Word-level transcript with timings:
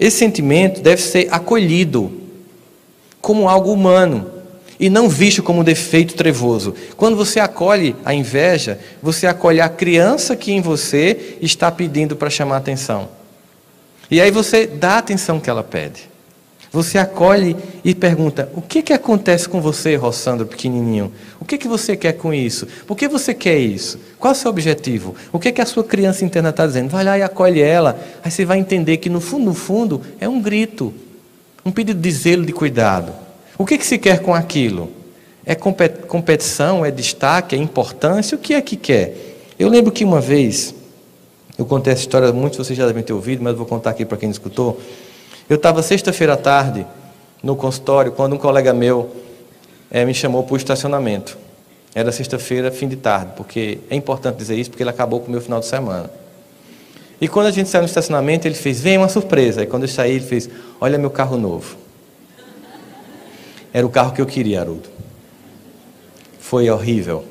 Esse 0.00 0.16
sentimento 0.16 0.80
deve 0.80 1.02
ser 1.02 1.28
acolhido 1.30 2.10
como 3.20 3.48
algo 3.48 3.70
humano 3.70 4.40
e 4.80 4.88
não 4.88 5.10
visto 5.10 5.42
como 5.42 5.60
um 5.60 5.64
defeito 5.64 6.14
trevoso. 6.14 6.74
Quando 6.96 7.16
você 7.16 7.38
acolhe 7.38 7.94
a 8.02 8.14
inveja, 8.14 8.80
você 9.02 9.26
acolhe 9.26 9.60
a 9.60 9.68
criança 9.68 10.34
que 10.34 10.52
em 10.52 10.62
você 10.62 11.36
está 11.42 11.70
pedindo 11.70 12.16
para 12.16 12.30
chamar 12.30 12.56
atenção. 12.56 13.10
E 14.10 14.20
aí 14.20 14.30
você 14.30 14.66
dá 14.66 14.92
a 14.94 14.98
atenção 14.98 15.38
que 15.38 15.50
ela 15.50 15.62
pede. 15.62 16.09
Você 16.72 16.98
acolhe 16.98 17.56
e 17.84 17.94
pergunta: 17.94 18.48
o 18.54 18.62
que, 18.62 18.82
que 18.82 18.92
acontece 18.92 19.48
com 19.48 19.60
você, 19.60 19.96
Rossandro, 19.96 20.46
pequenininho? 20.46 21.12
O 21.40 21.44
que, 21.44 21.58
que 21.58 21.66
você 21.66 21.96
quer 21.96 22.12
com 22.12 22.32
isso? 22.32 22.66
Por 22.86 22.96
que 22.96 23.08
você 23.08 23.34
quer 23.34 23.58
isso? 23.58 23.98
Qual 24.18 24.32
é 24.32 24.36
o 24.36 24.38
seu 24.38 24.50
objetivo? 24.50 25.16
O 25.32 25.38
que, 25.38 25.50
que 25.50 25.60
a 25.60 25.66
sua 25.66 25.82
criança 25.82 26.24
interna 26.24 26.50
está 26.50 26.66
dizendo? 26.66 26.88
Vai 26.88 27.04
lá 27.04 27.18
e 27.18 27.22
acolhe 27.22 27.60
ela. 27.60 27.98
Aí 28.22 28.30
você 28.30 28.44
vai 28.44 28.58
entender 28.58 28.98
que 28.98 29.10
no 29.10 29.20
fundo, 29.20 29.46
no 29.46 29.54
fundo, 29.54 30.00
é 30.20 30.28
um 30.28 30.40
grito, 30.40 30.94
um 31.64 31.72
pedido 31.72 32.00
de 32.00 32.10
zelo, 32.12 32.46
de 32.46 32.52
cuidado. 32.52 33.12
O 33.58 33.66
que, 33.66 33.76
que 33.76 33.86
se 33.86 33.98
quer 33.98 34.20
com 34.20 34.32
aquilo? 34.32 34.90
É 35.44 35.54
competição, 35.54 36.84
é 36.84 36.90
destaque, 36.90 37.56
é 37.56 37.58
importância? 37.58 38.36
O 38.36 38.38
que 38.38 38.54
é 38.54 38.60
que 38.60 38.76
quer? 38.76 39.38
Eu 39.58 39.68
lembro 39.68 39.90
que 39.90 40.04
uma 40.04 40.20
vez, 40.20 40.72
eu 41.58 41.66
contei 41.66 41.92
essa 41.92 42.02
história, 42.02 42.32
muitos 42.32 42.58
vocês 42.58 42.78
já 42.78 42.86
devem 42.86 43.02
ter 43.02 43.12
ouvido, 43.12 43.42
mas 43.42 43.56
vou 43.56 43.66
contar 43.66 43.90
aqui 43.90 44.04
para 44.04 44.16
quem 44.16 44.28
não 44.28 44.32
escutou. 44.32 44.80
Eu 45.50 45.56
estava 45.56 45.82
sexta-feira 45.82 46.34
à 46.34 46.36
tarde 46.36 46.86
no 47.42 47.56
consultório 47.56 48.12
quando 48.12 48.34
um 48.34 48.38
colega 48.38 48.72
meu 48.72 49.10
é, 49.90 50.04
me 50.04 50.14
chamou 50.14 50.44
para 50.44 50.54
o 50.54 50.56
estacionamento. 50.56 51.36
Era 51.92 52.12
sexta-feira, 52.12 52.70
fim 52.70 52.86
de 52.86 52.94
tarde, 52.94 53.32
porque 53.36 53.80
é 53.90 53.96
importante 53.96 54.36
dizer 54.36 54.54
isso, 54.54 54.70
porque 54.70 54.84
ele 54.84 54.90
acabou 54.90 55.18
com 55.18 55.26
o 55.26 55.30
meu 55.32 55.40
final 55.40 55.58
de 55.58 55.66
semana. 55.66 56.08
E 57.20 57.26
quando 57.26 57.46
a 57.46 57.50
gente 57.50 57.68
saiu 57.68 57.82
no 57.82 57.88
estacionamento, 57.88 58.46
ele 58.46 58.54
fez, 58.54 58.80
vem 58.80 58.96
uma 58.96 59.08
surpresa. 59.08 59.64
E 59.64 59.66
quando 59.66 59.82
eu 59.82 59.88
saí, 59.88 60.12
ele 60.12 60.24
fez, 60.24 60.48
olha 60.80 60.96
meu 60.96 61.10
carro 61.10 61.36
novo. 61.36 61.76
Era 63.72 63.84
o 63.84 63.90
carro 63.90 64.12
que 64.12 64.20
eu 64.20 64.26
queria, 64.26 64.60
Haroldo. 64.60 64.88
Foi 66.38 66.70
horrível. 66.70 67.24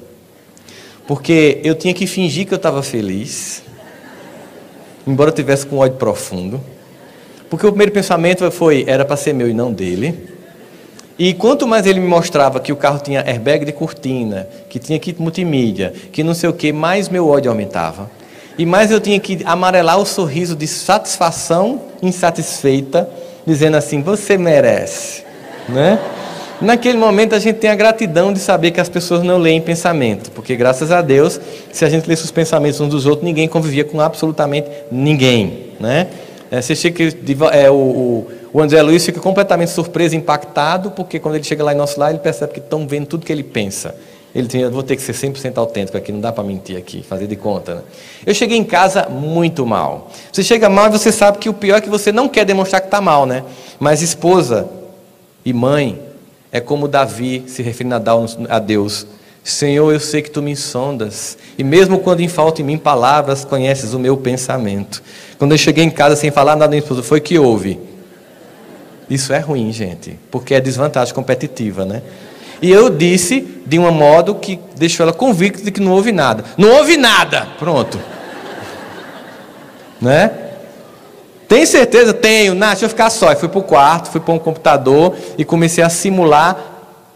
Porque 1.08 1.61
eu 1.64 1.73
tinha 1.73 1.94
que 1.94 2.06
fingir 2.06 2.45
que 2.45 2.54
eu 2.54 2.58
estava 2.58 2.83
feliz, 2.83 3.64
embora 5.08 5.30
eu 5.30 5.33
tivesse 5.33 5.66
com 5.66 5.78
ódio 5.78 5.98
profundo. 5.98 6.61
Porque 7.50 7.66
o 7.66 7.69
primeiro 7.72 7.92
pensamento 7.92 8.50
foi, 8.52 8.83
era 8.88 9.03
para 9.03 9.17
ser 9.17 9.33
meu 9.33 9.50
e 9.50 9.53
não 9.53 9.72
dele. 9.73 10.30
E 11.17 11.33
quanto 11.33 11.67
mais 11.67 11.86
ele 11.86 12.00
me 12.00 12.08
mostrava 12.08 12.59
que 12.59 12.72
o 12.72 12.78
carro 12.78 13.00
tinha 13.00 13.22
airbag 13.28 13.66
de 13.66 13.73
cortina, 13.73 14.47
que 14.69 14.80
tinha 14.80 14.97
kit 14.97 15.22
multimídia, 15.22 15.94
que 16.11 16.23
não 16.23 16.33
sei 16.33 16.50
o 16.50 16.53
que, 16.53 16.72
mais 16.72 17.09
meu 17.09 17.27
ódio 17.27 17.52
aumentava. 17.52 18.09
E 18.58 18.66
mais 18.66 18.92
eu 18.92 19.02
tinha 19.02 19.20
que 19.20 19.39
amarelar 19.45 19.97
o 20.00 20.05
sorriso 20.05 20.55
de 20.55 20.67
satisfação 20.67 21.81
insatisfeita, 22.02 23.09
dizendo 23.45 23.75
assim: 23.77 24.02
você 24.02 24.38
merece. 24.38 25.23
Né? 25.67 26.00
Naquele 26.61 26.97
momento 26.97 27.36
a 27.36 27.39
gente 27.39 27.55
tem 27.55 27.70
a 27.70 27.75
gratidão 27.75 28.33
de 28.33 28.39
saber 28.39 28.72
que 28.72 28.81
as 28.81 28.89
pessoas 28.89 29.23
não 29.23 29.38
leem 29.38 29.61
pensamento, 29.61 30.30
porque 30.31 30.55
graças 30.58 30.92
a 30.92 31.02
Deus, 31.02 31.39
se 31.72 31.86
a 31.86 31.89
gente 31.89 32.08
lesse 32.08 32.23
os 32.23 32.31
pensamentos 32.31 32.81
uns 32.81 32.89
dos 32.89 33.05
outros, 33.05 33.23
ninguém 33.23 33.47
convivia 33.47 33.86
com 33.86 34.02
absolutamente 34.02 34.67
ninguém. 34.92 35.70
Né? 35.80 36.08
É, 36.52 36.61
você 36.61 36.75
chega, 36.75 37.03
é, 37.52 37.69
o, 37.69 37.75
o, 37.75 38.28
o, 38.53 38.61
André 38.61 38.81
Luiz 38.81 39.05
fica 39.05 39.19
completamente 39.19 39.72
surpreso, 39.72 40.16
impactado, 40.16 40.92
porque 40.92 41.19
quando 41.19 41.36
ele 41.36 41.44
chega 41.44 41.64
lá 41.64 41.73
em 41.73 41.78
nosso 41.78 42.00
lar, 42.00 42.09
ele 42.09 42.19
percebe 42.19 42.53
que 42.53 42.59
estão 42.59 42.88
vendo 42.88 43.05
tudo 43.05 43.25
que 43.25 43.31
ele 43.31 43.44
pensa. 43.44 43.95
Ele 44.33 44.47
tem, 44.47 44.67
vou 44.70 44.83
ter 44.83 44.95
que 44.95 45.02
ser 45.02 45.14
100% 45.14 45.58
autêntico 45.58 45.97
aqui, 45.97 46.11
não 46.11 46.20
dá 46.20 46.31
para 46.31 46.44
mentir 46.44 46.77
aqui, 46.77 47.03
fazer 47.03 47.27
de 47.27 47.36
conta. 47.36 47.75
Né? 47.75 47.81
Eu 48.25 48.33
cheguei 48.33 48.58
em 48.58 48.64
casa 48.64 49.08
muito 49.09 49.66
mal. 49.66 50.11
Você 50.31 50.44
chega 50.44 50.70
mal 50.70 50.88
e 50.88 50.92
você 50.92 51.11
sabe 51.11 51.39
que 51.39 51.50
o 51.50 51.53
pior 51.53 51.77
é 51.77 51.81
que 51.81 51.89
você 51.89 52.11
não 52.11 52.27
quer 52.27 52.45
demonstrar 52.45 52.81
que 52.81 52.88
está 52.88 53.02
mal, 53.02 53.25
né? 53.25 53.44
Mas 53.80 54.02
esposa 54.02 54.70
e 55.44 55.52
mãe 55.52 56.00
é 56.52 56.59
como 56.59 56.88
Davi 56.88 57.44
se 57.47 57.64
referindo 57.64 57.95
a 58.50 58.59
Deus. 58.59 59.08
Senhor, 59.44 59.92
eu 59.92 60.00
sei 60.00 60.22
que 60.22 60.30
tu 60.30 60.42
me 60.42 60.55
sondas, 60.55 61.38
e 61.58 61.64
mesmo 61.64 62.00
quando 62.00 62.20
em 62.20 62.27
falta 62.27 62.61
em 62.61 62.66
mim 62.66 62.77
palavras, 62.77 63.44
conheces 63.44 63.94
o 63.94 64.00
meu 64.00 64.16
pensamento. 64.17 65.02
Quando 65.38 65.54
eu 65.54 65.58
cheguei 65.58 65.83
em 65.83 65.89
casa 65.89 66.16
sem 66.16 66.30
falar 66.30 66.52
nada 66.52 66.66
da 66.66 66.70
minha 66.70 66.82
esposa, 66.82 67.02
foi 67.02 67.20
que 67.20 67.39
houve. 67.39 67.80
Isso 69.10 69.33
é 69.33 69.39
ruim, 69.39 69.72
gente, 69.72 70.20
porque 70.30 70.54
é 70.54 70.61
desvantagem 70.61 71.14
competitiva, 71.14 71.83
né? 71.83 72.04
E 72.61 72.70
eu 72.70 72.89
disse 72.89 73.42
de 73.66 73.80
um 73.80 73.89
modo 73.92 74.36
que 74.36 74.60
deixou 74.76 75.04
ela 75.04 75.14
convicta 75.14 75.64
de 75.64 75.71
que 75.71 75.80
não 75.80 75.94
houve 75.94 76.11
nada. 76.11 76.44
Não 76.58 76.70
houve 76.70 76.98
nada! 76.98 77.48
Pronto. 77.58 78.00
né? 80.00 80.32
Tem 81.48 81.66
certeza? 81.66 82.14
Tenho. 82.14 82.54
Nath, 82.54 82.71
deixa 82.71 82.86
eu 82.86 82.89
ficar 82.89 83.10
só. 83.10 83.32
Eu 83.32 83.38
fui 83.38 83.50
para 83.50 83.60
o 83.60 83.64
quarto, 83.64 84.11
fui 84.11 84.21
para 84.21 84.33
um 84.33 84.39
computador 84.39 85.16
e 85.38 85.45
comecei 85.45 85.83
a 85.83 85.89
simular 85.89 86.58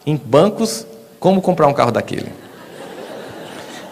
em 0.06 0.16
bancos 0.16 0.88
como 1.24 1.42
comprar 1.42 1.68
um 1.68 1.74
carro 1.74 1.90
daquele. 1.90 2.28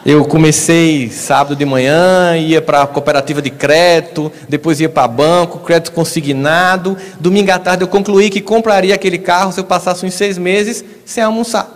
Eu 0.05 0.25
comecei 0.25 1.09
sábado 1.09 1.55
de 1.55 1.63
manhã, 1.63 2.35
ia 2.35 2.61
para 2.61 2.81
a 2.81 2.87
cooperativa 2.87 3.41
de 3.41 3.49
crédito, 3.49 4.29
depois 4.49 4.81
ia 4.81 4.89
para 4.89 5.07
banco, 5.07 5.59
crédito 5.59 5.93
consignado. 5.93 6.97
Domingo 7.21 7.49
à 7.49 7.57
tarde 7.57 7.85
eu 7.85 7.87
concluí 7.87 8.29
que 8.29 8.41
compraria 8.41 8.93
aquele 8.93 9.17
carro 9.17 9.53
se 9.53 9.61
eu 9.61 9.63
passasse 9.63 10.05
uns 10.05 10.13
seis 10.13 10.37
meses 10.37 10.83
sem 11.05 11.23
almoçar. 11.23 11.69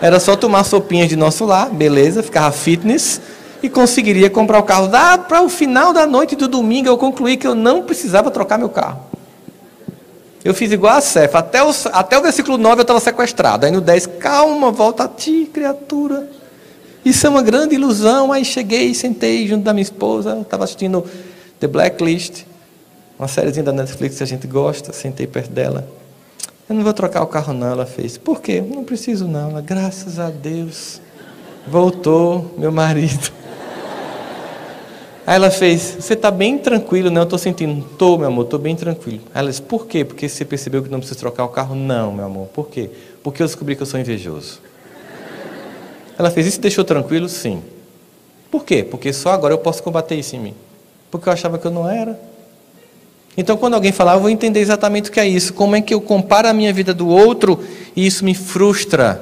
Era 0.00 0.18
só 0.18 0.34
tomar 0.34 0.64
sopinhas 0.64 1.10
de 1.10 1.16
nosso 1.16 1.44
lar, 1.44 1.68
beleza, 1.68 2.22
ficava 2.22 2.50
fitness 2.50 3.20
e 3.62 3.68
conseguiria 3.68 4.30
comprar 4.30 4.58
o 4.58 4.62
carro. 4.62 4.88
Dá 4.88 5.18
para 5.18 5.42
o 5.42 5.50
final 5.50 5.92
da 5.92 6.06
noite 6.06 6.34
do 6.34 6.48
domingo 6.48 6.88
eu 6.88 6.96
concluí 6.96 7.36
que 7.36 7.46
eu 7.46 7.54
não 7.54 7.82
precisava 7.82 8.30
trocar 8.30 8.56
meu 8.56 8.70
carro. 8.70 9.00
Eu 10.46 10.54
fiz 10.54 10.70
igual 10.70 10.96
a 10.96 11.00
Cefa, 11.00 11.40
até 11.40 11.60
o, 11.60 11.72
até 11.92 12.16
o 12.16 12.22
versículo 12.22 12.56
9 12.56 12.78
eu 12.78 12.82
estava 12.82 13.00
sequestrado. 13.00 13.66
Aí 13.66 13.72
no 13.72 13.80
10, 13.80 14.06
calma, 14.20 14.70
volta 14.70 15.02
a 15.02 15.08
ti, 15.08 15.50
criatura. 15.52 16.30
Isso 17.04 17.26
é 17.26 17.30
uma 17.30 17.42
grande 17.42 17.74
ilusão. 17.74 18.32
Aí 18.32 18.44
cheguei, 18.44 18.94
sentei 18.94 19.48
junto 19.48 19.64
da 19.64 19.72
minha 19.72 19.82
esposa, 19.82 20.38
estava 20.40 20.62
assistindo 20.62 21.04
The 21.58 21.66
Blacklist, 21.66 22.44
uma 23.18 23.26
sériezinha 23.26 23.64
da 23.64 23.72
Netflix 23.72 24.18
que 24.18 24.22
a 24.22 24.26
gente 24.26 24.46
gosta, 24.46 24.92
sentei 24.92 25.26
perto 25.26 25.50
dela. 25.50 25.84
Eu 26.68 26.76
não 26.76 26.84
vou 26.84 26.92
trocar 26.92 27.24
o 27.24 27.26
carro 27.26 27.52
não, 27.52 27.66
ela 27.66 27.84
fez. 27.84 28.16
Por 28.16 28.40
quê? 28.40 28.60
Não 28.60 28.84
preciso 28.84 29.26
não. 29.26 29.50
Ela, 29.50 29.60
graças 29.60 30.20
a 30.20 30.30
Deus. 30.30 31.00
Voltou 31.66 32.54
meu 32.56 32.70
marido. 32.70 33.32
Aí 35.26 35.34
ela 35.34 35.50
fez, 35.50 35.96
você 35.98 36.12
está 36.12 36.30
bem 36.30 36.56
tranquilo? 36.56 37.10
Não, 37.10 37.22
eu 37.22 37.24
estou 37.24 37.38
sentindo. 37.38 37.84
Estou, 37.84 38.16
meu 38.16 38.28
amor, 38.28 38.44
estou 38.44 38.60
bem 38.60 38.76
tranquilo. 38.76 39.22
Aí 39.34 39.40
ela 39.40 39.50
disse, 39.50 39.60
por 39.60 39.86
quê? 39.88 40.04
Porque 40.04 40.28
você 40.28 40.44
percebeu 40.44 40.84
que 40.84 40.88
não 40.88 41.00
precisa 41.00 41.18
trocar 41.18 41.44
o 41.44 41.48
carro? 41.48 41.74
Não, 41.74 42.12
meu 42.12 42.26
amor. 42.26 42.46
Por 42.48 42.68
quê? 42.68 42.90
Porque 43.24 43.42
eu 43.42 43.46
descobri 43.46 43.74
que 43.74 43.82
eu 43.82 43.86
sou 43.86 43.98
invejoso. 43.98 44.60
Ela 46.16 46.30
fez 46.30 46.46
isso 46.46 46.60
deixou 46.60 46.84
tranquilo? 46.84 47.28
Sim. 47.28 47.60
Por 48.52 48.64
quê? 48.64 48.84
Porque 48.84 49.12
só 49.12 49.30
agora 49.30 49.52
eu 49.52 49.58
posso 49.58 49.82
combater 49.82 50.14
isso 50.14 50.36
em 50.36 50.38
mim. 50.38 50.54
Porque 51.10 51.28
eu 51.28 51.32
achava 51.32 51.58
que 51.58 51.66
eu 51.66 51.72
não 51.72 51.90
era. 51.90 52.18
Então, 53.36 53.56
quando 53.56 53.74
alguém 53.74 53.90
falar, 53.90 54.14
eu 54.14 54.20
vou 54.20 54.30
entender 54.30 54.60
exatamente 54.60 55.10
o 55.10 55.12
que 55.12 55.18
é 55.18 55.26
isso. 55.26 55.52
Como 55.52 55.74
é 55.74 55.80
que 55.80 55.92
eu 55.92 56.00
comparo 56.00 56.46
a 56.46 56.52
minha 56.52 56.72
vida 56.72 56.94
do 56.94 57.08
outro 57.08 57.62
e 57.96 58.06
isso 58.06 58.24
me 58.24 58.32
frustra. 58.32 59.20